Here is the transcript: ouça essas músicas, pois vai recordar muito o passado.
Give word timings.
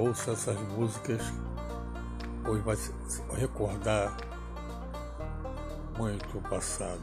ouça 0.00 0.32
essas 0.32 0.58
músicas, 0.72 1.22
pois 2.42 2.62
vai 2.62 2.76
recordar 3.38 4.16
muito 5.98 6.38
o 6.38 6.40
passado. 6.40 7.00